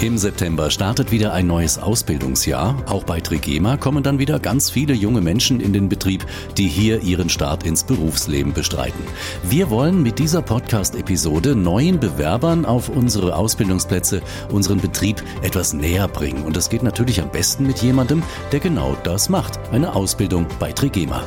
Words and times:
Im 0.00 0.16
September 0.16 0.70
startet 0.70 1.10
wieder 1.10 1.32
ein 1.32 1.48
neues 1.48 1.76
Ausbildungsjahr. 1.76 2.84
Auch 2.86 3.02
bei 3.02 3.18
Trigema 3.18 3.76
kommen 3.76 4.04
dann 4.04 4.20
wieder 4.20 4.38
ganz 4.38 4.70
viele 4.70 4.94
junge 4.94 5.20
Menschen 5.20 5.58
in 5.58 5.72
den 5.72 5.88
Betrieb, 5.88 6.24
die 6.56 6.68
hier 6.68 7.02
ihren 7.02 7.28
Start 7.28 7.64
ins 7.64 7.82
Berufsleben 7.82 8.52
bestreiten. 8.52 9.02
Wir 9.42 9.70
wollen 9.70 10.00
mit 10.00 10.20
dieser 10.20 10.40
Podcast-Episode 10.40 11.56
neuen 11.56 11.98
Bewerbern 11.98 12.64
auf 12.64 12.88
unsere 12.88 13.34
Ausbildungsplätze, 13.34 14.22
unseren 14.52 14.80
Betrieb 14.80 15.20
etwas 15.42 15.72
näher 15.72 16.06
bringen. 16.06 16.44
Und 16.44 16.56
das 16.56 16.70
geht 16.70 16.84
natürlich 16.84 17.20
am 17.20 17.32
besten 17.32 17.66
mit 17.66 17.78
jemandem, 17.78 18.22
der 18.52 18.60
genau 18.60 18.96
das 19.02 19.28
macht. 19.28 19.58
Eine 19.72 19.96
Ausbildung 19.96 20.46
bei 20.60 20.70
Trigema. 20.70 21.24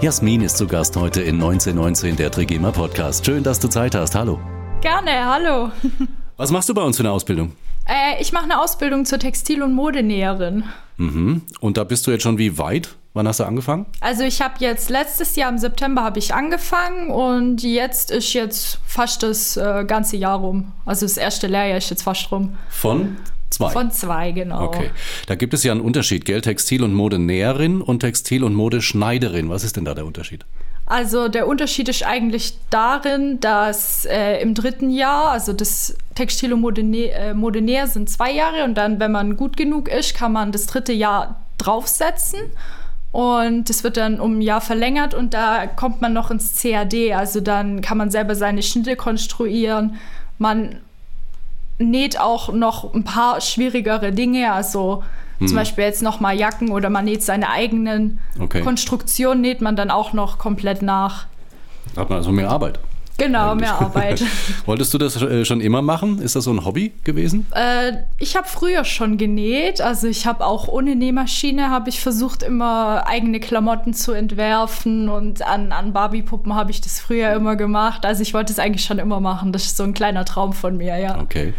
Jasmin 0.00 0.40
ist 0.40 0.56
zu 0.56 0.66
Gast 0.66 0.96
heute 0.96 1.20
in 1.20 1.34
1919 1.34 2.16
der 2.16 2.30
Trigema 2.30 2.70
Podcast. 2.70 3.26
Schön, 3.26 3.42
dass 3.42 3.60
du 3.60 3.68
Zeit 3.68 3.94
hast. 3.94 4.14
Hallo. 4.14 4.40
Gerne, 4.80 5.26
hallo. 5.26 5.70
Was 6.38 6.50
machst 6.50 6.70
du 6.70 6.74
bei 6.74 6.82
uns 6.82 6.96
für 6.96 7.02
eine 7.02 7.12
Ausbildung? 7.12 7.52
Äh, 7.88 8.20
ich 8.20 8.32
mache 8.32 8.44
eine 8.44 8.60
Ausbildung 8.60 9.04
zur 9.04 9.18
Textil- 9.18 9.62
und 9.62 9.74
Modenäherin. 9.74 10.64
Mhm. 10.96 11.42
Und 11.60 11.76
da 11.76 11.84
bist 11.84 12.06
du 12.06 12.10
jetzt 12.10 12.22
schon 12.22 12.38
wie 12.38 12.58
weit? 12.58 12.96
Wann 13.14 13.26
hast 13.26 13.40
du 13.40 13.44
angefangen? 13.44 13.86
Also 14.00 14.24
ich 14.24 14.42
habe 14.42 14.56
jetzt 14.58 14.90
letztes 14.90 15.36
Jahr 15.36 15.50
im 15.50 15.56
September 15.56 16.02
habe 16.02 16.18
ich 16.18 16.34
angefangen 16.34 17.08
und 17.08 17.62
jetzt 17.62 18.10
ist 18.10 18.34
jetzt 18.34 18.78
fast 18.86 19.22
das 19.22 19.56
äh, 19.56 19.84
ganze 19.86 20.18
Jahr 20.18 20.38
rum. 20.38 20.72
Also 20.84 21.06
das 21.06 21.16
erste 21.16 21.46
Lehrjahr 21.46 21.78
ist 21.78 21.88
jetzt 21.88 22.02
fast 22.02 22.30
rum. 22.30 22.58
Von 22.68 23.16
zwei? 23.48 23.70
Von 23.70 23.90
zwei, 23.90 24.32
genau. 24.32 24.64
Okay. 24.64 24.90
Da 25.26 25.34
gibt 25.34 25.54
es 25.54 25.64
ja 25.64 25.72
einen 25.72 25.80
Unterschied, 25.80 26.26
gell? 26.26 26.42
Textil- 26.42 26.82
und 26.82 26.92
Modenäherin 26.92 27.80
und 27.80 28.00
Textil- 28.00 28.44
und 28.44 28.54
Modeschneiderin. 28.54 29.48
Was 29.48 29.64
ist 29.64 29.76
denn 29.76 29.86
da 29.86 29.94
der 29.94 30.04
Unterschied? 30.04 30.44
Also 30.86 31.26
der 31.26 31.48
Unterschied 31.48 31.88
ist 31.88 32.06
eigentlich 32.06 32.58
darin, 32.70 33.40
dass 33.40 34.04
äh, 34.04 34.40
im 34.40 34.54
dritten 34.54 34.88
Jahr, 34.88 35.32
also 35.32 35.52
das 35.52 35.96
Textil- 36.14 36.52
und 36.52 36.60
Modenä 36.60 37.10
äh, 37.12 37.86
sind 37.86 38.08
zwei 38.08 38.30
Jahre 38.30 38.62
und 38.62 38.74
dann, 38.74 39.00
wenn 39.00 39.10
man 39.10 39.36
gut 39.36 39.56
genug 39.56 39.88
ist, 39.88 40.14
kann 40.14 40.32
man 40.32 40.52
das 40.52 40.66
dritte 40.66 40.92
Jahr 40.92 41.40
draufsetzen. 41.58 42.38
Und 43.10 43.68
das 43.68 43.82
wird 43.82 43.96
dann 43.96 44.20
um 44.20 44.38
ein 44.38 44.42
Jahr 44.42 44.60
verlängert 44.60 45.14
und 45.14 45.34
da 45.34 45.66
kommt 45.66 46.02
man 46.02 46.12
noch 46.12 46.30
ins 46.30 46.60
CAD. 46.60 47.14
Also 47.14 47.40
dann 47.40 47.80
kann 47.80 47.98
man 47.98 48.10
selber 48.10 48.34
seine 48.36 48.62
Schnitte 48.62 48.94
konstruieren. 48.94 49.96
Man 50.38 50.80
näht 51.78 52.20
auch 52.20 52.52
noch 52.52 52.94
ein 52.94 53.04
paar 53.04 53.40
schwierigere 53.40 54.12
Dinge. 54.12 54.52
Also 54.52 55.02
hm. 55.38 55.48
zum 55.48 55.56
Beispiel 55.56 55.84
jetzt 55.84 56.02
noch 56.02 56.20
mal 56.20 56.36
Jacken 56.36 56.70
oder 56.70 56.90
man 56.90 57.04
näht 57.04 57.22
seine 57.22 57.50
eigenen 57.50 58.18
Okay. 58.38 58.62
Konstruktionen, 58.62 59.40
näht 59.40 59.60
man 59.60 59.76
dann 59.76 59.90
auch 59.90 60.12
noch 60.12 60.38
komplett 60.38 60.82
nach. 60.82 61.26
Hat 61.96 62.08
man 62.08 62.18
also 62.18 62.32
mehr 62.32 62.50
Arbeit. 62.50 62.78
Genau, 63.18 63.52
Eigentlich. 63.52 63.68
mehr 63.68 63.80
Arbeit. 63.80 64.24
Wolltest 64.66 64.92
du 64.92 64.98
das 64.98 65.20
äh, 65.20 65.44
schon 65.44 65.60
immer 65.60 65.82
machen? 65.82 66.20
Ist 66.20 66.36
das 66.36 66.44
so 66.44 66.52
ein 66.52 66.64
Hobby 66.64 66.92
gewesen? 67.04 67.46
Äh, 67.54 67.92
ich 68.18 68.36
habe 68.36 68.46
früher 68.46 68.84
schon 68.84 69.16
genäht, 69.16 69.80
also 69.80 70.06
ich 70.06 70.26
habe 70.26 70.44
auch 70.44 70.68
ohne 70.68 70.96
Nähmaschine 70.96 71.70
habe 71.70 71.88
ich 71.88 72.00
versucht 72.00 72.42
immer 72.42 73.04
eigene 73.06 73.40
Klamotten 73.40 73.94
zu 73.94 74.12
entwerfen 74.12 75.08
und 75.08 75.42
an, 75.46 75.72
an 75.72 75.92
Barbie-Puppen 75.92 76.54
habe 76.54 76.70
ich 76.70 76.80
das 76.80 77.00
früher 77.00 77.32
immer 77.32 77.56
gemacht. 77.56 78.04
Also 78.04 78.22
ich 78.22 78.34
wollte 78.34 78.52
es 78.52 78.58
eigentlich 78.58 78.84
schon 78.84 78.98
immer 78.98 79.20
machen. 79.20 79.52
Das 79.52 79.64
ist 79.64 79.76
so 79.76 79.84
ein 79.84 79.94
kleiner 79.94 80.24
Traum 80.24 80.52
von 80.52 80.76
mir, 80.76 80.98
ja. 80.98 81.20
Okay. 81.20 81.54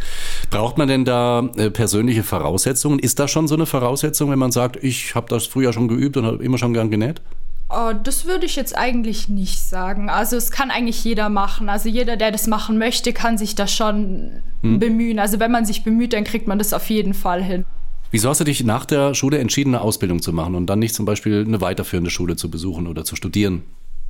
Braucht 0.49 0.77
man 0.77 0.87
denn 0.87 1.05
da 1.05 1.49
äh, 1.57 1.69
persönliche 1.69 2.23
Voraussetzungen? 2.23 2.99
Ist 2.99 3.19
das 3.19 3.31
schon 3.31 3.47
so 3.47 3.55
eine 3.55 3.65
Voraussetzung, 3.65 4.29
wenn 4.29 4.39
man 4.39 4.51
sagt, 4.51 4.83
ich 4.83 5.15
habe 5.15 5.27
das 5.29 5.47
früher 5.47 5.73
schon 5.73 5.87
geübt 5.87 6.17
und 6.17 6.25
habe 6.25 6.43
immer 6.43 6.57
schon 6.57 6.73
gern 6.73 6.91
genäht? 6.91 7.21
Oh, 7.69 7.91
das 8.01 8.25
würde 8.25 8.45
ich 8.45 8.55
jetzt 8.55 8.77
eigentlich 8.77 9.27
nicht 9.27 9.59
sagen. 9.59 10.09
Also 10.09 10.37
es 10.37 10.51
kann 10.51 10.71
eigentlich 10.71 11.03
jeder 11.03 11.27
machen. 11.27 11.67
Also 11.67 11.89
jeder, 11.89 12.15
der 12.15 12.31
das 12.31 12.47
machen 12.47 12.77
möchte, 12.77 13.11
kann 13.11 13.37
sich 13.37 13.55
da 13.55 13.67
schon 13.67 14.41
bemühen. 14.61 15.19
Also 15.19 15.39
wenn 15.39 15.51
man 15.51 15.65
sich 15.65 15.83
bemüht, 15.83 16.13
dann 16.13 16.23
kriegt 16.23 16.47
man 16.47 16.59
das 16.59 16.73
auf 16.73 16.89
jeden 16.89 17.13
Fall 17.13 17.43
hin. 17.43 17.65
Wieso 18.09 18.29
hast 18.29 18.39
du 18.39 18.45
dich 18.45 18.63
nach 18.63 18.85
der 18.85 19.13
Schule 19.13 19.37
entschieden, 19.39 19.75
eine 19.75 19.83
Ausbildung 19.83 20.21
zu 20.21 20.31
machen 20.31 20.55
und 20.55 20.67
dann 20.67 20.79
nicht 20.79 20.95
zum 20.95 21.05
Beispiel 21.05 21.43
eine 21.45 21.59
weiterführende 21.59 22.09
Schule 22.09 22.37
zu 22.37 22.49
besuchen 22.49 22.87
oder 22.87 23.03
zu 23.03 23.17
studieren? 23.17 23.63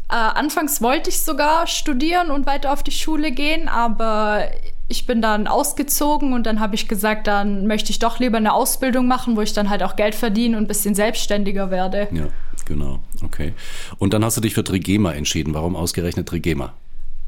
Äh, 0.09 0.13
anfangs 0.13 0.81
wollte 0.81 1.09
ich 1.09 1.19
sogar 1.19 1.67
studieren 1.67 2.29
und 2.29 2.45
weiter 2.45 2.71
auf 2.71 2.83
die 2.83 2.91
Schule 2.91 3.31
gehen, 3.31 3.67
aber 3.67 4.43
ich 4.87 5.05
bin 5.05 5.21
dann 5.21 5.47
ausgezogen 5.47 6.31
und 6.33 6.45
dann 6.45 6.59
habe 6.59 6.75
ich 6.75 6.87
gesagt, 6.87 7.27
dann 7.27 7.67
möchte 7.67 7.91
ich 7.91 7.99
doch 7.99 8.19
lieber 8.19 8.37
eine 8.37 8.53
Ausbildung 8.53 9.07
machen, 9.07 9.35
wo 9.35 9.41
ich 9.41 9.51
dann 9.51 9.69
halt 9.69 9.83
auch 9.83 9.95
Geld 9.95 10.15
verdiene 10.15 10.57
und 10.57 10.63
ein 10.63 10.67
bisschen 10.67 10.95
selbstständiger 10.95 11.71
werde. 11.71 12.07
Ja, 12.11 12.27
genau. 12.67 12.99
Okay. 13.23 13.53
Und 13.97 14.13
dann 14.13 14.23
hast 14.23 14.37
du 14.37 14.41
dich 14.41 14.53
für 14.53 14.63
Trigema 14.63 15.13
entschieden. 15.13 15.53
Warum 15.53 15.75
ausgerechnet 15.75 16.27
Trigema? 16.27 16.73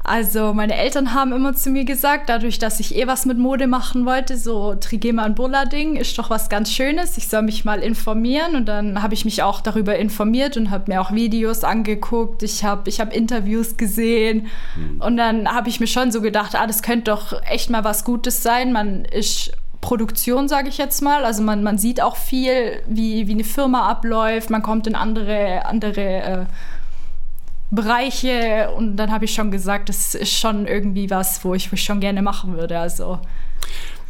Also 0.02 0.54
meine 0.54 0.76
Eltern 0.76 1.12
haben 1.12 1.32
immer 1.32 1.54
zu 1.54 1.68
mir 1.68 1.84
gesagt, 1.84 2.30
dadurch, 2.30 2.58
dass 2.58 2.80
ich 2.80 2.96
eh 2.96 3.06
was 3.06 3.26
mit 3.26 3.36
Mode 3.36 3.66
machen 3.66 4.06
wollte, 4.06 4.38
so 4.38 4.74
Trigema 4.74 5.26
und 5.26 5.36
Bulla-Ding 5.36 5.96
ist 5.96 6.18
doch 6.18 6.30
was 6.30 6.48
ganz 6.48 6.72
Schönes. 6.72 7.18
Ich 7.18 7.28
soll 7.28 7.42
mich 7.42 7.66
mal 7.66 7.80
informieren 7.80 8.56
und 8.56 8.64
dann 8.66 9.02
habe 9.02 9.12
ich 9.12 9.26
mich 9.26 9.42
auch 9.42 9.60
darüber 9.60 9.96
informiert 9.96 10.56
und 10.56 10.70
habe 10.70 10.90
mir 10.90 11.02
auch 11.02 11.12
Videos 11.12 11.64
angeguckt. 11.64 12.42
Ich 12.42 12.64
habe 12.64 12.88
ich 12.88 12.98
hab 12.98 13.14
Interviews 13.14 13.76
gesehen 13.76 14.46
und 15.00 15.18
dann 15.18 15.46
habe 15.46 15.68
ich 15.68 15.80
mir 15.80 15.86
schon 15.86 16.10
so 16.10 16.22
gedacht, 16.22 16.54
ah, 16.54 16.66
das 16.66 16.82
könnte 16.82 17.10
doch 17.10 17.34
echt 17.42 17.68
mal 17.68 17.84
was 17.84 18.04
Gutes 18.04 18.42
sein. 18.42 18.72
Man 18.72 19.04
ist 19.04 19.52
Produktion, 19.80 20.48
sage 20.48 20.68
ich 20.68 20.78
jetzt 20.78 21.00
mal. 21.00 21.24
Also 21.24 21.42
man, 21.42 21.62
man 21.62 21.78
sieht 21.78 22.02
auch 22.02 22.16
viel, 22.16 22.82
wie, 22.86 23.26
wie 23.26 23.32
eine 23.32 23.44
Firma 23.44 23.88
abläuft. 23.88 24.50
Man 24.50 24.62
kommt 24.62 24.86
in 24.86 24.94
andere, 24.94 25.64
andere 25.64 26.00
äh, 26.00 26.46
Bereiche 27.70 28.70
und 28.76 28.96
dann 28.96 29.10
habe 29.12 29.24
ich 29.24 29.34
schon 29.34 29.50
gesagt, 29.50 29.88
das 29.88 30.14
ist 30.14 30.32
schon 30.32 30.66
irgendwie 30.66 31.08
was, 31.10 31.44
wo 31.44 31.54
ich, 31.54 31.70
wo 31.70 31.74
ich 31.74 31.84
schon 31.84 32.00
gerne 32.00 32.20
machen 32.20 32.56
würde. 32.56 32.78
Also 32.78 33.20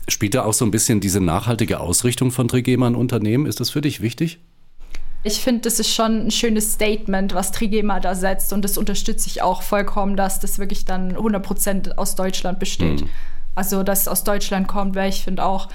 Spielt 0.09 0.35
da 0.35 0.45
auch 0.45 0.55
so 0.55 0.65
ein 0.65 0.71
bisschen 0.71 1.01
diese 1.01 1.21
nachhaltige 1.21 1.79
Ausrichtung 1.79 2.31
von 2.31 2.49
Trigema 2.49 2.87
ein 2.87 2.95
Unternehmen? 2.95 3.47
Ist 3.47 3.61
das 3.61 3.71
für 3.71 3.81
dich 3.81 4.01
wichtig? 4.01 4.41
ich 5.23 5.41
finde, 5.41 5.63
das 5.63 5.79
ist 5.79 5.93
schon 5.93 6.27
ein 6.27 6.31
schönes 6.31 6.73
Statement, 6.73 7.35
was 7.35 7.53
Trigema 7.53 8.01
da 8.01 8.15
setzt 8.15 8.53
und 8.53 8.65
das 8.65 8.79
unterstütze 8.79 9.27
ich 9.29 9.43
auch 9.43 9.63
vollkommen, 9.63 10.17
dass 10.17 10.41
das 10.41 10.59
wirklich 10.59 10.87
dann 10.87 11.15
100% 11.15 11.97
aus 11.97 12.15
Deutschland 12.15 12.59
besteht. 12.59 13.05
Also, 13.61 13.83
dass 13.83 14.01
es 14.01 14.09
aus 14.09 14.25
Deutschland 14.25 14.69
kommt, 14.69 14.97
weil 14.97 15.11
ich 15.11 15.23
finde 15.23 15.45
auch 15.45 15.69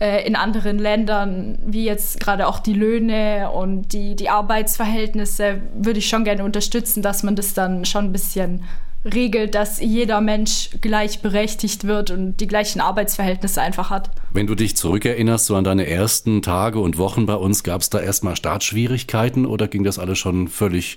äh, 0.00 0.26
in 0.26 0.36
anderen 0.36 0.78
Ländern, 0.78 1.58
wie 1.66 1.84
jetzt 1.84 2.18
gerade 2.18 2.46
auch 2.46 2.60
die 2.60 2.72
Löhne 2.72 3.50
und 3.50 3.92
die, 3.92 4.16
die 4.16 4.30
Arbeitsverhältnisse, 4.30 5.60
würde 5.74 5.98
ich 5.98 6.08
schon 6.08 6.24
gerne 6.24 6.44
unterstützen, 6.44 7.02
dass 7.02 7.22
man 7.22 7.36
das 7.36 7.52
dann 7.52 7.84
schon 7.84 8.06
ein 8.06 8.12
bisschen 8.12 8.64
regelt, 9.04 9.54
dass 9.54 9.80
jeder 9.80 10.22
Mensch 10.22 10.70
gleichberechtigt 10.80 11.84
wird 11.84 12.10
und 12.10 12.38
die 12.38 12.46
gleichen 12.46 12.80
Arbeitsverhältnisse 12.80 13.60
einfach 13.60 13.90
hat. 13.90 14.10
Wenn 14.32 14.46
du 14.46 14.54
dich 14.54 14.74
zurückerinnerst, 14.74 15.44
so 15.44 15.56
an 15.56 15.64
deine 15.64 15.86
ersten 15.86 16.40
Tage 16.40 16.78
und 16.80 16.96
Wochen 16.96 17.26
bei 17.26 17.34
uns, 17.34 17.62
gab 17.62 17.82
es 17.82 17.90
da 17.90 18.00
erstmal 18.00 18.34
Startschwierigkeiten 18.34 19.44
oder 19.44 19.68
ging 19.68 19.84
das 19.84 19.98
alles 19.98 20.18
schon 20.18 20.48
völlig 20.48 20.96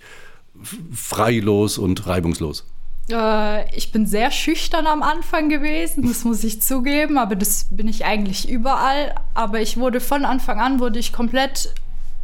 f- 0.61 0.77
freilos 0.95 1.77
und 1.77 2.07
reibungslos? 2.07 2.65
Äh, 3.11 3.75
ich 3.75 3.91
bin 3.91 4.05
sehr 4.05 4.31
schüchtern 4.31 4.87
am 4.87 5.01
Anfang 5.03 5.49
gewesen, 5.49 6.07
das 6.07 6.23
muss 6.23 6.43
ich 6.43 6.61
zugeben, 6.61 7.17
aber 7.17 7.35
das 7.35 7.67
bin 7.71 7.87
ich 7.87 8.05
eigentlich 8.05 8.49
überall. 8.49 9.15
Aber 9.33 9.61
ich 9.61 9.77
wurde 9.77 9.99
von 9.99 10.25
Anfang 10.25 10.59
an 10.59 10.79
wurde 10.79 10.99
ich 10.99 11.11
komplett 11.13 11.73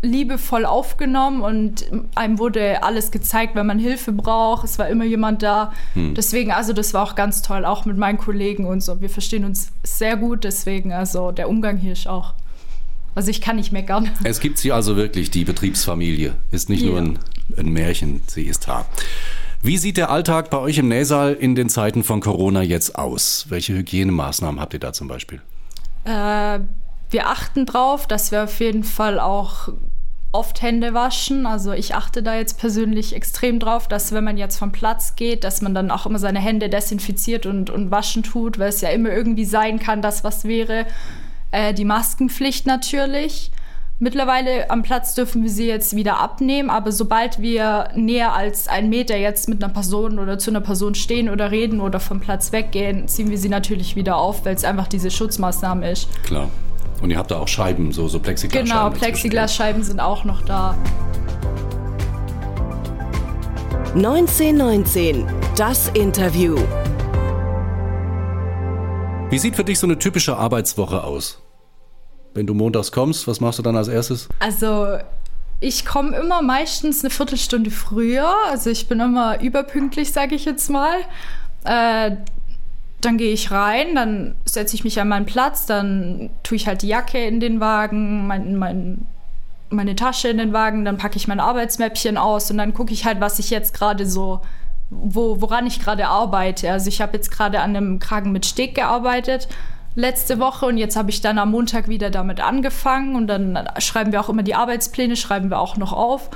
liebevoll 0.02 0.66
aufgenommen 0.66 1.42
und 1.42 1.86
einem 2.14 2.38
wurde 2.38 2.84
alles 2.84 3.10
gezeigt, 3.10 3.56
wenn 3.56 3.66
man 3.66 3.80
Hilfe 3.80 4.12
braucht. 4.12 4.64
Es 4.64 4.78
war 4.78 4.88
immer 4.88 5.06
jemand 5.06 5.42
da. 5.42 5.74
Deswegen, 5.96 6.52
also 6.52 6.74
das 6.74 6.94
war 6.94 7.02
auch 7.04 7.16
ganz 7.16 7.42
toll, 7.42 7.66
auch 7.66 7.86
mit 7.86 7.98
meinen 7.98 8.20
Kollegen 8.20 8.66
und 8.66 8.82
so. 8.84 9.02
Wir 9.02 9.10
verstehen 9.10 9.46
uns 9.46 9.72
sehr 9.84 10.16
gut, 10.18 10.44
deswegen, 10.44 10.92
also 10.94 11.32
der 11.32 11.50
Umgang 11.50 11.78
hier 11.78 11.94
ist 11.94 12.08
auch. 12.08 12.34
Also 13.16 13.32
ich 13.32 13.42
kann 13.42 13.56
nicht 13.56 13.72
meckern. 13.72 14.12
Es 14.26 14.42
gibt 14.42 14.60
sie 14.60 14.72
also 14.74 14.96
wirklich, 14.98 15.32
die 15.32 15.46
Betriebsfamilie. 15.46 16.36
Ist 16.52 16.70
nicht 16.70 16.84
nur 16.86 16.98
Ja. 16.98 17.02
ein, 17.02 17.20
ein 17.58 17.70
Märchen, 17.70 18.22
sie 18.28 18.44
ist 18.44 18.68
da. 18.68 18.86
Wie 19.66 19.80
sieht 19.80 19.98
der 19.98 20.12
Alltag 20.12 20.52
bei 20.52 20.60
euch 20.60 20.78
im 20.78 20.90
Nähsaal 20.90 21.34
in 21.34 21.56
den 21.56 21.70
Zeiten 21.70 22.04
von 22.04 22.20
Corona 22.22 22.62
jetzt 22.62 23.00
aus? 23.00 23.48
Welche 23.50 23.74
Hygienemaßnahmen 23.74 24.62
habt 24.62 24.76
ihr 24.76 24.80
da 24.80 24.94
zum 24.94 25.08
Beispiel? 25.08 25.42
Äh, 26.04 26.60
wir 27.10 27.28
achten 27.28 27.66
drauf, 27.66 28.06
dass 28.06 28.32
wir 28.32 28.44
auf 28.44 28.60
jeden 28.60 28.84
Fall 28.84 29.20
auch 29.20 29.70
oft 30.32 30.62
Hände 30.62 30.94
waschen. 30.94 31.48
Also 31.48 31.72
ich 31.72 31.96
achte 31.96 32.22
da 32.22 32.36
jetzt 32.36 32.60
persönlich 32.60 33.16
extrem 33.16 33.60
drauf, 33.60 33.88
dass 33.88 34.12
wenn 34.12 34.24
man 34.24 34.38
jetzt 34.38 34.58
vom 34.60 34.72
Platz 34.72 35.16
geht, 35.16 35.44
dass 35.44 35.64
man 35.64 35.74
dann 35.74 35.90
auch 35.90 36.06
immer 36.06 36.20
seine 36.20 36.40
Hände 36.40 36.70
desinfiziert 36.70 37.48
und, 37.48 37.72
und 37.72 37.90
waschen 37.90 38.22
tut, 38.22 38.60
weil 38.60 38.70
es 38.70 38.82
ja 38.82 38.90
immer 38.90 39.10
irgendwie 39.10 39.46
sein 39.46 39.80
kann, 39.80 40.04
dass 40.04 40.24
was 40.24 40.44
wäre. 40.44 40.86
Äh, 41.50 41.74
die 41.74 41.86
Maskenpflicht 41.86 42.68
natürlich. 42.68 43.50
Mittlerweile 43.98 44.70
am 44.70 44.84
Platz 44.84 45.16
dürfen 45.16 45.44
wir 45.44 45.50
sie 45.50 45.68
jetzt 45.68 45.96
wieder 45.96 46.20
abnehmen, 46.20 46.70
aber 46.70 46.92
sobald 46.92 47.42
wir 47.42 47.88
näher 47.96 48.34
als 48.34 48.68
einen 48.68 48.90
Meter 48.90 49.16
jetzt 49.16 49.48
mit 49.48 49.64
einer 49.64 49.72
Person 49.72 50.20
oder 50.20 50.38
zu 50.38 50.50
einer 50.52 50.60
Person 50.60 50.96
stehen 50.96 51.30
oder 51.30 51.50
reden 51.50 51.80
oder 51.80 52.02
vom 52.02 52.20
Platz 52.20 52.52
weggehen, 52.52 53.08
ziehen 53.08 53.30
wir 53.30 53.38
sie 53.38 53.48
natürlich 53.48 53.96
wieder 53.96 54.18
auf, 54.18 54.44
weil 54.44 54.54
es 54.54 54.66
einfach 54.66 54.90
diese 54.90 55.10
Schutzmaßnahme 55.10 55.90
ist. 55.90 56.10
Klar. 56.24 56.50
Und 57.02 57.10
ihr 57.10 57.18
habt 57.18 57.32
da 57.32 57.40
auch 57.40 57.48
Scheiben, 57.48 57.94
so, 57.94 58.10
so 58.10 58.20
Plexiglasscheiben. 58.20 58.70
Genau, 58.70 58.90
Plexiglasscheiben 58.90 59.82
sind 59.82 60.02
auch 60.02 60.26
noch 60.26 60.42
da. 60.42 60.78
1919, 63.94 65.26
das 65.56 65.88
Interview. 65.94 66.58
Wie 69.30 69.40
sieht 69.40 69.56
für 69.56 69.64
dich 69.64 69.80
so 69.80 69.88
eine 69.88 69.98
typische 69.98 70.36
Arbeitswoche 70.36 71.02
aus? 71.02 71.45
Wenn 72.36 72.46
du 72.46 72.54
montags 72.54 72.92
kommst, 72.92 73.28
was 73.28 73.40
machst 73.40 73.60
du 73.60 73.64
dann 73.64 73.78
als 73.78 73.88
erstes? 73.88 74.28
Also 74.40 74.98
ich 75.62 75.86
komme 75.86 76.16
immer 76.18 76.42
meistens 76.42 77.02
eine 77.02 77.10
Viertelstunde 77.10 77.72
früher. 77.72 78.30
Also 78.52 78.70
ich 78.70 78.90
bin 78.90 79.00
immer 79.00 79.42
überpünktlich, 79.42 80.12
sage 80.12 80.36
ich 80.36 80.44
jetzt 80.44 80.70
mal. 80.70 80.98
Äh, 81.64 82.18
dann 83.00 83.18
gehe 83.18 83.32
ich 83.32 83.52
rein, 83.52 83.96
dann 83.96 84.36
setze 84.44 84.76
ich 84.76 84.84
mich 84.84 85.00
an 85.00 85.08
meinen 85.08 85.26
Platz, 85.26 85.66
dann 85.66 86.30
tue 86.44 86.58
ich 86.58 86.68
halt 86.68 86.82
die 86.82 86.88
Jacke 86.88 87.24
in 87.26 87.40
den 87.40 87.62
Wagen, 87.62 88.28
mein, 88.28 88.58
mein, 88.58 89.08
meine 89.70 89.96
Tasche 89.96 90.28
in 90.28 90.38
den 90.38 90.52
Wagen, 90.52 90.84
dann 90.84 90.98
packe 90.98 91.16
ich 91.16 91.28
mein 91.30 91.40
Arbeitsmäppchen 91.40 92.18
aus 92.18 92.52
und 92.52 92.58
dann 92.58 92.74
gucke 92.74 92.92
ich 92.92 93.06
halt, 93.06 93.22
was 93.22 93.40
ich 93.40 93.50
jetzt 93.50 93.74
gerade 93.74 94.06
so, 94.06 94.42
wo, 94.90 95.40
woran 95.40 95.68
ich 95.68 95.80
gerade 95.80 96.08
arbeite. 96.08 96.70
Also 96.70 96.90
ich 96.90 97.00
habe 97.00 97.16
jetzt 97.16 97.32
gerade 97.32 97.62
an 97.62 97.76
einem 97.76 98.00
Kragen 98.00 98.34
mit 98.34 98.46
Steg 98.46 98.76
gearbeitet 98.76 99.48
letzte 99.96 100.40
Woche 100.40 100.66
und 100.66 100.78
jetzt 100.78 100.96
habe 100.96 101.10
ich 101.10 101.22
dann 101.22 101.38
am 101.38 101.52
Montag 101.52 101.88
wieder 101.88 102.10
damit 102.10 102.42
angefangen 102.42 103.16
und 103.16 103.28
dann 103.28 103.58
schreiben 103.80 104.12
wir 104.12 104.22
auch 104.22 104.30
immer 104.30 104.44
die 104.44 104.56
Arbeitspläne, 104.56 105.16
schreiben 105.16 105.50
wir 105.50 105.60
auch 105.60 105.78
noch 105.78 105.94
auf 105.94 106.30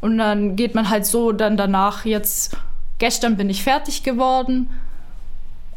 und 0.00 0.18
dann 0.18 0.56
geht 0.56 0.74
man 0.74 0.90
halt 0.90 1.06
so 1.06 1.32
dann 1.32 1.56
danach 1.56 2.04
jetzt, 2.04 2.56
gestern 2.98 3.36
bin 3.36 3.48
ich 3.48 3.62
fertig 3.62 4.02
geworden, 4.02 4.70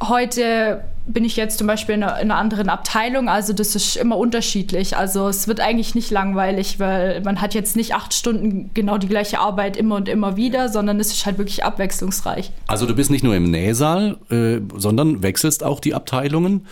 heute 0.02 0.84
bin 1.06 1.26
ich 1.26 1.36
jetzt 1.36 1.58
zum 1.58 1.68
Beispiel 1.68 1.96
in 1.96 2.04
einer, 2.04 2.20
in 2.20 2.32
einer, 2.32 2.40
anderen 2.40 2.70
Abteilung, 2.70 3.28
also 3.28 3.52
das 3.52 3.76
ist 3.76 3.98
immer 3.98 4.18
unterschiedlich. 4.18 4.96
Also 4.96 5.28
es 5.28 5.50
wird 5.50 5.60
eigentlich 5.60 5.96
nicht 5.96 6.12
langweilig, 6.12 6.80
weil 6.80 7.22
man 7.22 7.42
hat 7.42 7.54
jetzt 7.54 7.76
nicht 7.76 7.94
acht 7.94 8.14
Stunden 8.14 8.72
genau 8.74 8.98
die 8.98 9.08
gleiche 9.08 9.40
Arbeit 9.40 9.76
immer 9.76 9.96
und 9.96 10.08
immer 10.08 10.38
wieder, 10.38 10.70
sondern 10.70 11.00
es 11.02 11.12
ist 11.12 11.26
halt 11.26 11.38
wirklich 11.38 11.66
abwechslungsreich. 11.66 12.52
Also 12.68 12.86
du 12.86 12.96
bist 12.96 13.12
nicht 13.12 13.24
nur 13.24 13.36
im 13.36 13.52
Nähsaal, 13.52 14.18
äh, 14.30 14.62
sondern 14.78 15.24
wechselst 15.24 15.64
auch 15.64 15.82
die 15.82 15.94
Abteilungen. 15.94 16.66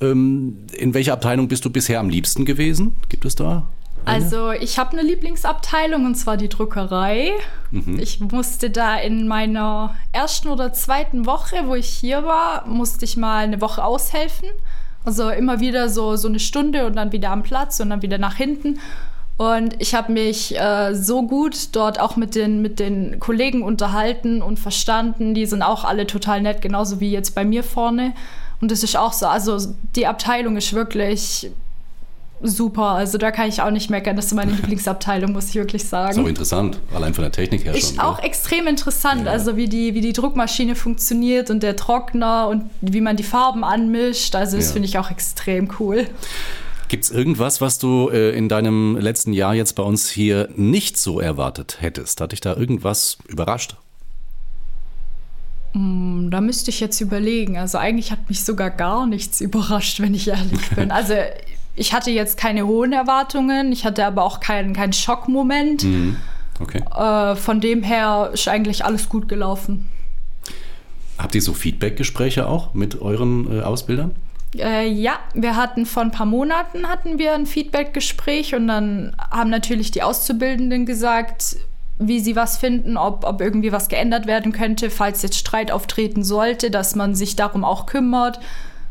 Ähm, 0.00 0.66
in 0.72 0.94
welcher 0.94 1.12
Abteilung 1.12 1.48
bist 1.48 1.64
du 1.64 1.70
bisher 1.70 2.00
am 2.00 2.08
liebsten 2.08 2.44
gewesen? 2.44 2.96
Gibt 3.08 3.24
es 3.24 3.34
da? 3.34 3.66
Eine? 4.04 4.24
Also 4.24 4.52
ich 4.52 4.78
habe 4.78 4.92
eine 4.92 5.02
Lieblingsabteilung 5.02 6.04
und 6.04 6.14
zwar 6.14 6.36
die 6.36 6.48
Druckerei. 6.48 7.32
Mhm. 7.70 7.98
Ich 7.98 8.20
musste 8.20 8.70
da 8.70 8.96
in 8.96 9.26
meiner 9.26 9.96
ersten 10.12 10.48
oder 10.48 10.72
zweiten 10.72 11.26
Woche, 11.26 11.66
wo 11.66 11.74
ich 11.74 11.88
hier 11.88 12.24
war, 12.24 12.66
musste 12.66 13.04
ich 13.04 13.16
mal 13.16 13.44
eine 13.44 13.60
Woche 13.60 13.84
aushelfen. 13.84 14.48
Also 15.04 15.30
immer 15.30 15.60
wieder 15.60 15.88
so, 15.88 16.16
so 16.16 16.28
eine 16.28 16.40
Stunde 16.40 16.86
und 16.86 16.96
dann 16.96 17.12
wieder 17.12 17.30
am 17.30 17.42
Platz 17.42 17.80
und 17.80 17.90
dann 17.90 18.02
wieder 18.02 18.18
nach 18.18 18.34
hinten. 18.34 18.80
Und 19.38 19.74
ich 19.80 19.94
habe 19.94 20.12
mich 20.12 20.58
äh, 20.58 20.94
so 20.94 21.26
gut 21.26 21.74
dort 21.76 22.00
auch 22.00 22.16
mit 22.16 22.34
den, 22.34 22.62
mit 22.62 22.80
den 22.80 23.20
Kollegen 23.20 23.62
unterhalten 23.62 24.40
und 24.40 24.58
verstanden. 24.58 25.34
Die 25.34 25.46
sind 25.46 25.62
auch 25.62 25.84
alle 25.84 26.06
total 26.06 26.40
nett, 26.40 26.62
genauso 26.62 27.00
wie 27.00 27.10
jetzt 27.10 27.34
bei 27.34 27.44
mir 27.44 27.62
vorne. 27.62 28.14
Und 28.60 28.70
das 28.70 28.82
ist 28.82 28.96
auch 28.96 29.12
so. 29.12 29.26
Also 29.26 29.74
die 29.94 30.06
Abteilung 30.06 30.56
ist 30.56 30.72
wirklich 30.72 31.50
super. 32.42 32.90
Also 32.90 33.18
da 33.18 33.30
kann 33.30 33.48
ich 33.48 33.60
auch 33.62 33.70
nicht 33.70 33.90
meckern. 33.90 34.16
Das 34.16 34.26
ist 34.26 34.34
meine 34.34 34.52
Lieblingsabteilung, 34.56 35.32
muss 35.32 35.48
ich 35.48 35.54
wirklich 35.54 35.84
sagen. 35.84 36.14
So 36.14 36.26
interessant, 36.26 36.78
allein 36.94 37.14
von 37.14 37.22
der 37.22 37.32
Technik 37.32 37.64
her 37.64 37.74
ist 37.74 37.88
schon. 37.88 37.96
Ist 37.96 38.02
auch 38.02 38.18
ja. 38.18 38.24
extrem 38.24 38.66
interessant, 38.66 39.26
ja. 39.26 39.32
also 39.32 39.56
wie 39.56 39.68
die, 39.68 39.94
wie 39.94 40.00
die 40.00 40.12
Druckmaschine 40.12 40.74
funktioniert 40.74 41.50
und 41.50 41.62
der 41.62 41.76
Trockner 41.76 42.48
und 42.48 42.70
wie 42.80 43.00
man 43.00 43.16
die 43.16 43.22
Farben 43.22 43.64
anmischt. 43.64 44.34
Also 44.34 44.56
das 44.56 44.66
ja. 44.66 44.72
finde 44.72 44.88
ich 44.88 44.98
auch 44.98 45.10
extrem 45.10 45.70
cool. 45.78 46.06
Gibt 46.88 47.04
es 47.04 47.10
irgendwas, 47.10 47.60
was 47.60 47.78
du 47.78 48.10
äh, 48.10 48.36
in 48.36 48.48
deinem 48.48 48.96
letzten 48.96 49.32
Jahr 49.32 49.54
jetzt 49.54 49.74
bei 49.74 49.82
uns 49.82 50.08
hier 50.08 50.48
nicht 50.54 50.96
so 50.98 51.18
erwartet 51.18 51.78
hättest? 51.80 52.20
Hat 52.20 52.30
dich 52.30 52.40
da 52.40 52.54
irgendwas 52.54 53.18
überrascht? 53.26 53.76
Hm, 55.76 56.30
da 56.30 56.40
müsste 56.40 56.70
ich 56.70 56.80
jetzt 56.80 57.02
überlegen. 57.02 57.58
Also 57.58 57.76
eigentlich 57.76 58.10
hat 58.10 58.30
mich 58.30 58.44
sogar 58.44 58.70
gar 58.70 59.06
nichts 59.06 59.42
überrascht, 59.42 60.00
wenn 60.00 60.14
ich 60.14 60.26
ehrlich 60.28 60.70
bin. 60.74 60.90
Also 60.90 61.12
ich 61.74 61.92
hatte 61.92 62.10
jetzt 62.10 62.38
keine 62.38 62.66
hohen 62.66 62.94
Erwartungen, 62.94 63.72
ich 63.72 63.84
hatte 63.84 64.06
aber 64.06 64.22
auch 64.22 64.40
keinen, 64.40 64.72
keinen 64.72 64.94
Schockmoment. 64.94 65.84
Mhm. 65.84 66.16
Okay. 66.58 66.82
Äh, 66.96 67.36
von 67.36 67.60
dem 67.60 67.82
her 67.82 68.30
ist 68.32 68.48
eigentlich 68.48 68.86
alles 68.86 69.10
gut 69.10 69.28
gelaufen. 69.28 69.86
Habt 71.18 71.34
ihr 71.34 71.42
so 71.42 71.52
Feedback-Gespräche 71.52 72.48
auch 72.48 72.72
mit 72.72 73.02
euren 73.02 73.58
äh, 73.58 73.60
Ausbildern? 73.60 74.12
Äh, 74.56 74.88
ja, 74.88 75.18
wir 75.34 75.56
hatten 75.56 75.84
vor 75.84 76.02
ein 76.02 76.10
paar 76.10 76.24
Monaten 76.24 76.88
hatten 76.88 77.18
wir 77.18 77.34
ein 77.34 77.44
Feedback-Gespräch 77.44 78.54
und 78.54 78.68
dann 78.68 79.14
haben 79.30 79.50
natürlich 79.50 79.90
die 79.90 80.02
Auszubildenden 80.02 80.86
gesagt, 80.86 81.56
wie 81.98 82.20
sie 82.20 82.36
was 82.36 82.58
finden, 82.58 82.96
ob, 82.96 83.24
ob 83.24 83.40
irgendwie 83.40 83.72
was 83.72 83.88
geändert 83.88 84.26
werden 84.26 84.52
könnte, 84.52 84.90
falls 84.90 85.22
jetzt 85.22 85.36
Streit 85.36 85.70
auftreten 85.70 86.24
sollte, 86.24 86.70
dass 86.70 86.94
man 86.94 87.14
sich 87.14 87.36
darum 87.36 87.64
auch 87.64 87.86
kümmert. 87.86 88.38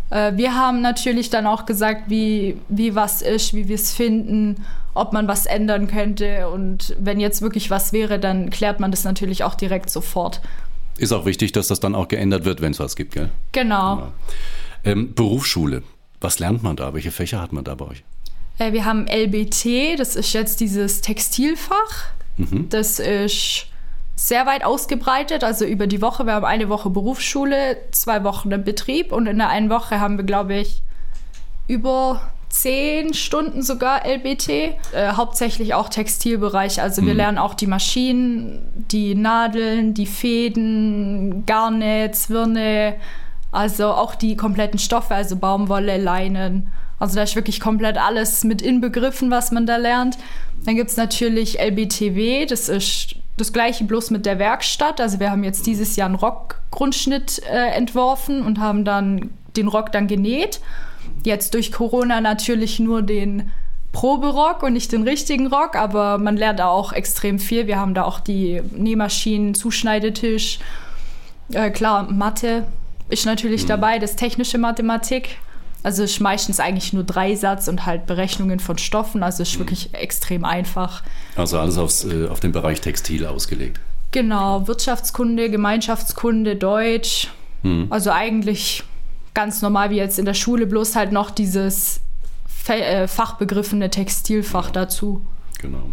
Äh, 0.09 0.33
wir 0.35 0.55
haben 0.55 0.81
natürlich 0.81 1.29
dann 1.29 1.45
auch 1.45 1.65
gesagt, 1.65 2.09
wie, 2.09 2.57
wie 2.69 2.95
was 2.95 3.21
ist, 3.21 3.53
wie 3.53 3.67
wir 3.67 3.75
es 3.75 3.93
finden, 3.93 4.65
ob 4.93 5.13
man 5.13 5.27
was 5.27 5.45
ändern 5.45 5.87
könnte. 5.87 6.49
Und 6.49 6.95
wenn 6.99 7.19
jetzt 7.19 7.41
wirklich 7.41 7.69
was 7.69 7.93
wäre, 7.93 8.17
dann 8.17 8.49
klärt 8.49 8.79
man 8.79 8.91
das 8.91 9.03
natürlich 9.03 9.43
auch 9.43 9.55
direkt 9.55 9.89
sofort. 9.89 10.41
Ist 10.97 11.11
auch 11.11 11.25
wichtig, 11.25 11.51
dass 11.51 11.67
das 11.67 11.79
dann 11.79 11.93
auch 11.93 12.07
geändert 12.07 12.45
wird, 12.45 12.61
wenn 12.61 12.71
es 12.71 12.79
was 12.79 12.95
gibt, 12.95 13.13
gell? 13.13 13.29
Genau. 13.51 13.95
genau. 13.95 14.11
Ähm, 14.83 15.13
Berufsschule. 15.13 15.83
Was 16.21 16.39
lernt 16.39 16.63
man 16.63 16.75
da? 16.75 16.93
Welche 16.93 17.11
Fächer 17.11 17.41
hat 17.41 17.51
man 17.51 17.63
da 17.63 17.75
bei 17.75 17.85
euch? 17.85 18.03
Äh, 18.57 18.71
wir 18.71 18.85
haben 18.85 19.05
LBT, 19.07 19.99
das 19.99 20.15
ist 20.15 20.33
jetzt 20.33 20.61
dieses 20.61 21.01
Textilfach. 21.01 22.14
Mhm. 22.37 22.67
Das 22.69 22.99
ist 22.99 23.67
sehr 24.15 24.45
weit 24.45 24.63
ausgebreitet, 24.63 25.43
also 25.43 25.65
über 25.65 25.87
die 25.87 26.01
Woche. 26.01 26.25
Wir 26.25 26.33
haben 26.33 26.45
eine 26.45 26.69
Woche 26.69 26.89
Berufsschule, 26.89 27.77
zwei 27.91 28.23
Wochen 28.23 28.51
im 28.51 28.63
Betrieb 28.63 29.11
und 29.11 29.27
in 29.27 29.37
der 29.37 29.49
einen 29.49 29.69
Woche 29.69 29.99
haben 29.99 30.17
wir, 30.17 30.25
glaube 30.25 30.55
ich, 30.55 30.81
über 31.67 32.21
zehn 32.49 33.13
Stunden 33.13 33.61
sogar 33.61 34.05
LBT. 34.05 34.49
Äh, 34.49 34.75
hauptsächlich 35.13 35.73
auch 35.73 35.89
Textilbereich. 35.89 36.81
Also 36.81 37.01
mhm. 37.01 37.07
wir 37.07 37.13
lernen 37.15 37.37
auch 37.37 37.53
die 37.53 37.67
Maschinen, 37.67 38.85
die 38.91 39.15
Nadeln, 39.15 39.93
die 39.93 40.05
Fäden, 40.05 41.45
Garne, 41.45 42.11
Zwirne, 42.11 42.95
also 43.51 43.91
auch 43.91 44.15
die 44.15 44.37
kompletten 44.37 44.79
Stoffe, 44.79 45.13
also 45.13 45.35
Baumwolle, 45.35 45.97
Leinen. 45.97 46.71
Also 46.99 47.15
da 47.15 47.23
ist 47.23 47.35
wirklich 47.35 47.59
komplett 47.59 47.97
alles 47.97 48.43
mit 48.43 48.61
inbegriffen, 48.61 49.31
was 49.31 49.51
man 49.51 49.65
da 49.65 49.77
lernt. 49.77 50.17
Dann 50.65 50.75
gibt 50.75 50.89
es 50.89 50.97
natürlich 50.97 51.59
LBTW, 51.59 52.45
das 52.45 52.69
ist 52.69 53.15
das 53.37 53.51
gleiche 53.51 53.83
bloß 53.83 54.11
mit 54.11 54.25
der 54.25 54.39
Werkstatt. 54.39 55.01
Also 55.01 55.19
wir 55.19 55.29
haben 55.29 55.43
jetzt 55.43 55.67
dieses 55.67 55.95
Jahr 55.95 56.07
einen 56.07 56.15
Rockgrundschnitt 56.15 57.41
äh, 57.49 57.71
entworfen 57.75 58.41
und 58.41 58.59
haben 58.59 58.85
dann 58.85 59.29
den 59.57 59.67
Rock 59.67 59.91
dann 59.91 60.07
genäht. 60.07 60.61
Jetzt 61.23 61.53
durch 61.53 61.71
Corona 61.71 62.21
natürlich 62.21 62.79
nur 62.79 63.01
den 63.01 63.51
Proberock 63.91 64.63
und 64.63 64.73
nicht 64.73 64.91
den 64.91 65.03
richtigen 65.03 65.47
Rock, 65.47 65.75
aber 65.75 66.17
man 66.17 66.37
lernt 66.37 66.61
auch 66.61 66.93
extrem 66.93 67.39
viel. 67.39 67.67
Wir 67.67 67.79
haben 67.79 67.93
da 67.93 68.03
auch 68.03 68.19
die 68.19 68.61
Nähmaschinen, 68.73 69.53
Zuschneidetisch, 69.53 70.59
äh, 71.51 71.69
klar, 71.69 72.11
Mathe 72.11 72.65
ist 73.09 73.25
natürlich 73.25 73.63
mhm. 73.63 73.67
dabei, 73.67 73.99
das 73.99 74.15
technische 74.15 74.57
Mathematik. 74.57 75.37
Also 75.85 76.01
ist 76.01 76.19
meistens 76.19 76.59
eigentlich 76.59 76.93
nur 76.93 77.03
Dreisatz 77.03 77.67
und 77.67 77.85
halt 77.85 78.07
Berechnungen 78.07 78.59
von 78.59 78.79
Stoffen. 78.79 79.21
Also 79.21 79.43
ist 79.43 79.53
mhm. 79.53 79.59
wirklich 79.59 79.93
extrem 79.93 80.43
einfach. 80.43 81.03
Also 81.35 81.59
alles 81.59 81.77
aufs, 81.77 82.05
äh, 82.05 82.27
auf 82.27 82.39
den 82.39 82.51
Bereich 82.51 82.81
Textil 82.81 83.23
ausgelegt. 83.27 83.79
Genau, 84.09 84.67
Wirtschaftskunde, 84.67 85.51
Gemeinschaftskunde, 85.51 86.55
Deutsch. 86.55 87.27
Mhm. 87.61 87.85
Also 87.91 88.09
eigentlich 88.09 88.81
ganz 89.35 89.61
normal 89.61 89.91
wie 89.91 89.97
jetzt 89.97 90.17
in 90.17 90.25
der 90.25 90.33
Schule, 90.33 90.65
bloß 90.65 90.95
halt 90.95 91.11
noch 91.11 91.29
dieses 91.29 91.99
äh, 92.67 93.07
fachbegriffene 93.07 93.91
Textilfach 93.91 94.71
dazu. 94.71 95.21
Genau. 95.61 95.91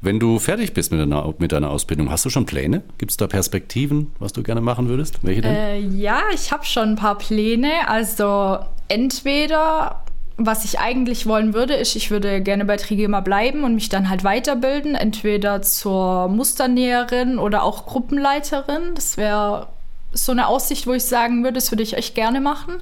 Wenn 0.00 0.18
du 0.18 0.40
fertig 0.40 0.74
bist 0.74 0.90
mit 0.90 1.00
deiner, 1.00 1.32
mit 1.38 1.52
deiner 1.52 1.70
Ausbildung, 1.70 2.10
hast 2.10 2.24
du 2.24 2.30
schon 2.30 2.44
Pläne? 2.44 2.82
Gibt 2.98 3.12
es 3.12 3.16
da 3.16 3.28
Perspektiven, 3.28 4.10
was 4.18 4.32
du 4.32 4.42
gerne 4.42 4.60
machen 4.60 4.88
würdest? 4.88 5.20
Welche 5.22 5.42
denn? 5.42 5.54
Äh, 5.54 5.78
ja, 5.78 6.22
ich 6.34 6.50
habe 6.50 6.64
schon 6.64 6.88
ein 6.88 6.96
paar 6.96 7.18
Pläne. 7.18 7.86
Also 7.86 8.58
entweder, 8.90 10.02
was 10.36 10.64
ich 10.64 10.80
eigentlich 10.80 11.26
wollen 11.26 11.54
würde, 11.54 11.74
ist, 11.74 11.96
ich 11.96 12.10
würde 12.10 12.42
gerne 12.42 12.64
bei 12.64 12.76
Trigema 12.76 13.20
bleiben 13.20 13.64
und 13.64 13.74
mich 13.74 13.88
dann 13.88 14.10
halt 14.10 14.24
weiterbilden. 14.24 14.94
Entweder 14.94 15.62
zur 15.62 16.28
Musternäherin 16.28 17.38
oder 17.38 17.62
auch 17.62 17.86
Gruppenleiterin. 17.86 18.94
Das 18.94 19.16
wäre 19.16 19.68
so 20.12 20.32
eine 20.32 20.48
Aussicht, 20.48 20.86
wo 20.86 20.92
ich 20.92 21.04
sagen 21.04 21.44
würde, 21.44 21.54
das 21.54 21.70
würde 21.70 21.82
ich 21.82 21.94
echt 21.94 22.14
gerne 22.14 22.40
machen. 22.40 22.74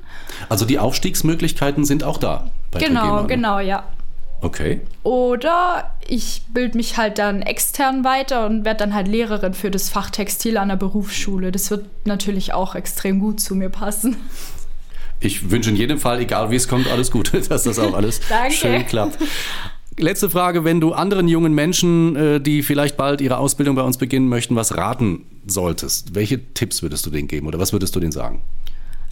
Also 0.49 0.65
die 0.65 0.79
Aufstiegsmöglichkeiten 0.79 1.85
sind 1.85 2.03
auch 2.03 2.17
da. 2.17 2.51
Bei 2.71 2.79
genau, 2.79 3.01
Trigema, 3.01 3.23
ne? 3.23 3.29
genau, 3.29 3.59
ja. 3.59 3.85
Okay. 4.41 4.81
Oder 5.03 5.97
ich 6.07 6.43
bilde 6.49 6.77
mich 6.77 6.97
halt 6.97 7.19
dann 7.19 7.43
extern 7.43 8.05
weiter 8.05 8.47
und 8.47 8.65
werde 8.65 8.79
dann 8.79 8.95
halt 8.95 9.09
Lehrerin 9.09 9.53
für 9.53 9.71
das 9.71 9.89
Fach 9.89 10.11
Textil 10.11 10.57
an 10.57 10.69
der 10.69 10.77
Berufsschule. 10.77 11.51
Das 11.51 11.71
wird 11.71 11.87
natürlich 12.07 12.55
auch 12.55 12.75
extrem 12.75 13.19
gut 13.19 13.41
zu 13.41 13.57
mir 13.57 13.69
passen. 13.69 14.17
Ich 15.21 15.51
wünsche 15.51 15.71
in 15.71 15.77
jedem 15.77 15.99
Fall, 15.99 16.21
egal 16.21 16.51
wie 16.51 16.57
es 16.57 16.69
kommt, 16.69 16.87
alles 16.89 17.11
Gute, 17.11 17.41
dass 17.49 17.65
das 17.65 17.79
auch 17.79 17.95
alles 17.95 18.21
schön 18.51 18.87
klappt. 18.87 19.19
Letzte 19.99 20.31
Frage, 20.31 20.65
wenn 20.65 20.81
du 20.81 20.93
anderen 20.93 21.27
jungen 21.27 21.55
Menschen, 21.55 22.15
äh, 22.15 22.41
die 22.41 22.63
vielleicht 22.63 22.97
bald 22.97 23.21
ihre 23.21 23.39
Ausbildung 23.39 23.75
bei 23.75 23.83
uns 23.83 23.99
beginnen 23.99 24.29
möchten, 24.29 24.55
was 24.55 24.77
raten 24.77 25.25
solltest, 25.45 26.15
welche 26.15 26.53
Tipps 26.55 26.83
würdest 26.83 27.05
du 27.05 27.11
denen 27.11 27.27
geben 27.27 27.49
oder 27.49 27.59
was 27.59 27.73
würdest 27.73 27.97
du 27.97 28.01
denen 28.01 28.13
sagen? 28.13 28.43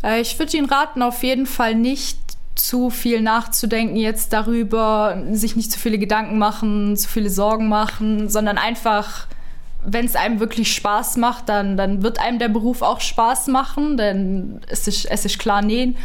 Äh, 0.04 0.20
ich 0.20 0.38
würde 0.38 0.56
Ihnen 0.56 0.68
raten, 0.68 1.02
auf 1.02 1.24
jeden 1.24 1.46
Fall 1.46 1.74
nicht 1.74 2.18
zu 2.54 2.90
viel 2.90 3.20
nachzudenken 3.20 3.96
jetzt 3.96 4.32
darüber, 4.32 5.22
sich 5.32 5.56
nicht 5.56 5.70
zu 5.72 5.78
viele 5.78 5.98
Gedanken 5.98 6.38
machen, 6.38 6.96
zu 6.96 7.08
viele 7.08 7.30
Sorgen 7.30 7.68
machen, 7.68 8.28
sondern 8.28 8.56
einfach, 8.56 9.26
wenn 9.86 10.04
es 10.04 10.16
einem 10.16 10.40
wirklich 10.40 10.74
Spaß 10.74 11.16
macht, 11.16 11.48
dann, 11.48 11.76
dann 11.76 12.02
wird 12.02 12.20
einem 12.20 12.38
der 12.38 12.48
Beruf 12.48 12.82
auch 12.82 13.00
Spaß 13.00 13.46
machen, 13.46 13.96
denn 13.96 14.60
es 14.68 14.88
ist, 14.88 15.06
es 15.06 15.24
ist 15.24 15.38
klar 15.38 15.62
nähen. 15.62 15.96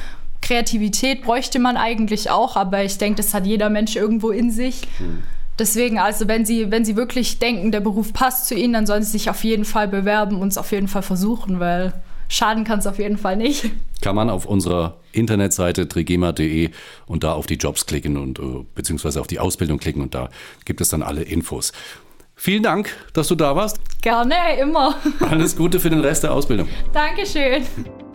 Kreativität 0.41 1.23
bräuchte 1.23 1.59
man 1.59 1.77
eigentlich 1.77 2.29
auch, 2.29 2.55
aber 2.55 2.83
ich 2.83 2.97
denke, 2.97 3.17
das 3.17 3.33
hat 3.33 3.45
jeder 3.45 3.69
Mensch 3.69 3.95
irgendwo 3.95 4.29
in 4.29 4.51
sich. 4.51 4.81
Mhm. 5.00 5.23
Deswegen, 5.59 6.00
also 6.00 6.27
wenn 6.27 6.45
Sie, 6.45 6.71
wenn 6.71 6.85
Sie 6.85 6.95
wirklich 6.95 7.39
denken, 7.39 7.71
der 7.71 7.81
Beruf 7.81 8.13
passt 8.13 8.47
zu 8.47 8.55
Ihnen, 8.55 8.73
dann 8.73 8.88
sollen 8.88 9.03
Sie 9.03 9.11
sich 9.11 9.29
auf 9.29 9.43
jeden 9.43 9.65
Fall 9.65 9.88
bewerben 9.88 10.38
und 10.38 10.47
es 10.50 10.57
auf 10.57 10.71
jeden 10.71 10.88
Fall 10.88 11.03
versuchen, 11.03 11.59
weil 11.59 11.93
schaden 12.29 12.63
kann 12.63 12.79
es 12.79 12.88
auf 12.88 12.97
jeden 12.97 13.17
Fall 13.17 13.35
nicht. 13.35 13.69
Kann 14.01 14.15
man 14.15 14.29
auf 14.29 14.45
unserer 14.45 14.97
Internetseite 15.11 15.88
trigema.de 15.88 16.69
und 17.05 17.23
da 17.23 17.33
auf 17.33 17.45
die 17.45 17.55
Jobs 17.55 17.85
klicken 17.85 18.17
und 18.17 18.39
äh, 18.39 18.65
beziehungsweise 18.73 19.19
auf 19.19 19.27
die 19.27 19.39
Ausbildung 19.39 19.77
klicken 19.77 20.01
und 20.01 20.15
da 20.15 20.29
gibt 20.65 20.81
es 20.81 20.89
dann 20.89 21.03
alle 21.03 21.21
Infos. 21.21 21.73
Vielen 22.43 22.63
Dank, 22.63 22.89
dass 23.13 23.27
du 23.27 23.36
da 23.36 23.55
warst. 23.55 23.79
Gerne, 24.01 24.33
immer. 24.60 24.95
Alles 25.29 25.55
Gute 25.55 25.79
für 25.79 25.91
den 25.91 26.00
Rest 26.00 26.24
der 26.24 26.33
Ausbildung. 26.33 26.67
Dankeschön. 26.91 27.67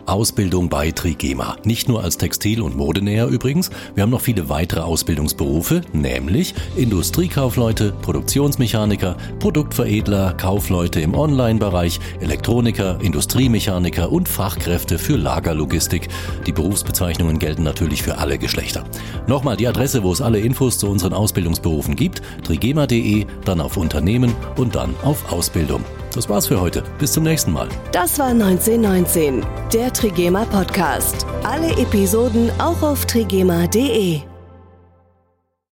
Ausbildung 0.07 0.69
bei 0.69 0.91
Trigema. 0.91 1.57
Nicht 1.63 1.89
nur 1.89 2.03
als 2.03 2.17
Textil- 2.17 2.61
und 2.61 2.77
Modenäher 2.77 3.27
übrigens, 3.27 3.69
wir 3.93 4.03
haben 4.03 4.09
noch 4.09 4.21
viele 4.21 4.47
weitere 4.49 4.79
Ausbildungsberufe, 4.79 5.81
nämlich 5.91 6.55
Industriekaufleute, 6.77 7.91
Produktionsmechaniker, 8.01 9.17
Produktveredler, 9.39 10.33
Kaufleute 10.33 11.01
im 11.01 11.13
Online-Bereich, 11.13 11.99
Elektroniker, 12.21 12.99
Industriemechaniker 13.01 14.11
und 14.11 14.29
Fachkräfte 14.29 14.97
für 14.97 15.17
Lagerlogistik. 15.17 16.07
Die 16.45 16.53
Berufsbezeichnungen 16.53 17.37
gelten 17.37 17.63
natürlich 17.63 18.01
für 18.01 18.17
alle 18.17 18.37
Geschlechter. 18.37 18.85
Nochmal 19.27 19.57
die 19.57 19.67
Adresse, 19.67 20.03
wo 20.03 20.11
es 20.11 20.21
alle 20.21 20.39
Infos 20.39 20.77
zu 20.77 20.87
unseren 20.89 21.13
Ausbildungsberufen 21.13 21.95
gibt, 21.95 22.21
trigema.de, 22.43 23.25
dann 23.43 23.59
auf 23.59 23.75
Unternehmen 23.75 24.33
und 24.55 24.75
dann 24.75 24.95
auf 25.03 25.31
Ausbildung. 25.31 25.83
Das 26.17 26.27
war's 26.27 26.47
für 26.47 26.59
heute. 26.59 26.83
Bis 26.97 27.11
zum 27.11 27.23
nächsten 27.23 27.51
Mal. 27.51 27.69
Das 27.91 28.17
war 28.17 28.29
1919, 28.29 29.45
der 29.71 29.93
Trigema 29.93 30.45
Podcast. 30.45 31.25
Alle 31.43 31.71
Episoden 31.77 32.49
auch 32.59 32.81
auf 32.81 33.05
trigema.de. 33.05 34.21